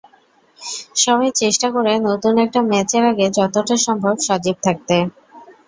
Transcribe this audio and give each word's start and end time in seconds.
সবাই 0.95 1.29
চেষ্টা 1.35 1.67
করে 1.75 1.91
নতুন 2.07 2.33
একটা 2.45 2.59
ম্যাচের 2.71 3.03
আগে 3.11 3.25
যতটা 3.37 3.75
সম্ভব 3.85 4.15
সজীব 4.27 4.57
থাকতে। 4.63 4.95